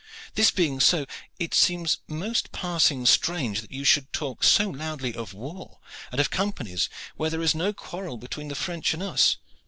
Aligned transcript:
This 0.33 0.49
being 0.49 0.79
so, 0.79 1.05
it 1.37 1.53
seems 1.53 1.99
most 2.07 2.51
passing 2.51 3.05
strange 3.05 3.61
that 3.61 3.71
you 3.71 3.83
should 3.83 4.11
talk 4.11 4.43
so 4.43 4.67
loudly 4.67 5.13
of 5.13 5.35
war 5.35 5.77
and 6.11 6.19
of 6.19 6.31
companies 6.31 6.89
when 7.17 7.29
there 7.29 7.43
is 7.43 7.53
no 7.53 7.71
quarrel 7.71 8.17
between 8.17 8.47
the 8.47 8.55
French 8.55 8.95
and 8.95 9.03
us." 9.03 9.37